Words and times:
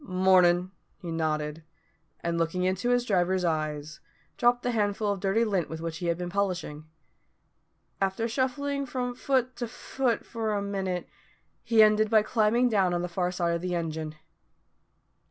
"Mornin'," 0.03 0.71
he 0.97 1.11
nodded, 1.11 1.63
and 2.21 2.39
looking 2.39 2.63
into 2.63 2.89
his 2.89 3.05
driver's 3.05 3.45
eyes, 3.45 3.99
dropped 4.35 4.63
the 4.63 4.71
handful 4.71 5.11
of 5.11 5.19
dirty 5.19 5.45
lint 5.45 5.69
with 5.69 5.79
which 5.79 5.97
he 5.99 6.07
had 6.07 6.17
been 6.17 6.27
polishing. 6.31 6.85
After 8.01 8.27
shuffling 8.27 8.87
from 8.87 9.13
foot 9.13 9.55
to 9.57 9.67
foot 9.67 10.25
for 10.25 10.53
a 10.55 10.61
minute, 10.63 11.07
he 11.61 11.83
ended 11.83 12.09
by 12.09 12.23
climbing 12.23 12.67
down 12.67 12.95
on 12.95 13.03
the 13.03 13.07
far 13.07 13.31
side 13.31 13.53
of 13.53 13.61
the 13.61 13.75
engine. 13.75 14.15